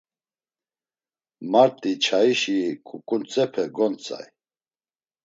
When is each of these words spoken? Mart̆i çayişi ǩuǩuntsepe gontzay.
Mart̆i 1.51 1.91
çayişi 2.03 2.57
ǩuǩuntsepe 2.87 3.63
gontzay. 3.75 4.27